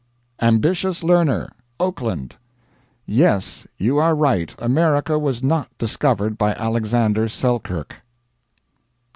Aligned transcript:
"AMBITIOUS 0.41 1.03
LEARNER," 1.03 1.51
Oakland. 1.79 2.35
Yes; 3.05 3.67
you 3.77 3.99
are 3.99 4.15
right 4.15 4.55
America 4.57 5.19
was 5.19 5.43
not 5.43 5.67
discovered 5.77 6.39
by 6.39 6.55
Alexander 6.55 7.27
Selkirk. 7.27 7.97